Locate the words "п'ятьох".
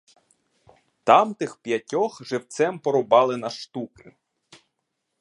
1.57-2.23